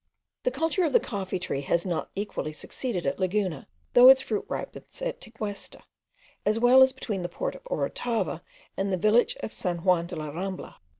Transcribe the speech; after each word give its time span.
The 0.41 0.49
culture 0.49 0.83
of 0.83 0.93
the 0.93 0.99
coffee 0.99 1.37
tree 1.37 1.61
has 1.61 1.85
not 1.85 2.09
equally 2.15 2.53
succeeded 2.53 3.05
at 3.05 3.19
Laguna, 3.19 3.67
though 3.93 4.09
its 4.09 4.19
fruit 4.19 4.45
ripens 4.49 4.99
at 4.99 5.21
Teguesta, 5.21 5.83
as 6.43 6.57
well 6.59 6.81
as 6.81 6.91
between 6.91 7.21
the 7.21 7.29
port 7.29 7.53
of 7.53 7.63
Orotava 7.67 8.41
and 8.75 8.91
the 8.91 8.97
village 8.97 9.35
of 9.41 9.53
St. 9.53 9.83
Juan 9.83 10.07
de 10.07 10.15
la 10.15 10.31
Rambla. 10.31 10.77